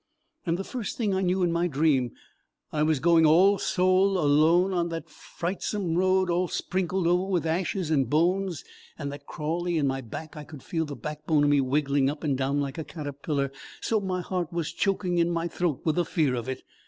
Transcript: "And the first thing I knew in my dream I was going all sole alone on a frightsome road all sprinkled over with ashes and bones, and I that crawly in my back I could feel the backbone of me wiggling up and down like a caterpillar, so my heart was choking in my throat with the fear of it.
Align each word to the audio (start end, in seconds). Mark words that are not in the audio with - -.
"And 0.47 0.57
the 0.57 0.63
first 0.63 0.97
thing 0.97 1.13
I 1.13 1.21
knew 1.21 1.43
in 1.43 1.51
my 1.51 1.67
dream 1.67 2.13
I 2.71 2.81
was 2.81 2.99
going 2.99 3.23
all 3.23 3.59
sole 3.59 4.17
alone 4.17 4.73
on 4.73 4.91
a 4.91 5.03
frightsome 5.05 5.93
road 5.93 6.27
all 6.31 6.47
sprinkled 6.47 7.05
over 7.05 7.25
with 7.25 7.45
ashes 7.45 7.91
and 7.91 8.09
bones, 8.09 8.63
and 8.97 9.09
I 9.13 9.17
that 9.17 9.27
crawly 9.27 9.77
in 9.77 9.85
my 9.85 10.01
back 10.01 10.35
I 10.35 10.43
could 10.43 10.63
feel 10.63 10.85
the 10.85 10.95
backbone 10.95 11.43
of 11.43 11.51
me 11.51 11.61
wiggling 11.61 12.09
up 12.09 12.23
and 12.23 12.35
down 12.35 12.59
like 12.59 12.79
a 12.79 12.83
caterpillar, 12.83 13.51
so 13.79 13.99
my 14.01 14.21
heart 14.21 14.51
was 14.51 14.73
choking 14.73 15.19
in 15.19 15.29
my 15.29 15.47
throat 15.47 15.81
with 15.85 15.97
the 15.97 16.05
fear 16.05 16.33
of 16.33 16.49
it. 16.49 16.63